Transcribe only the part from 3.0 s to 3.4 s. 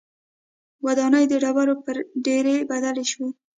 شوې.